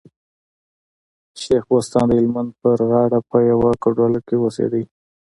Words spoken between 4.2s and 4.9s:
کي اوسېدئ.